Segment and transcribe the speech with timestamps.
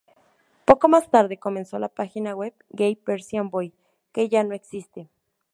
[0.65, 3.71] Poco más tarde comenzó la página web "Gay Persian Boy",
[4.13, 5.11] que ya no existe.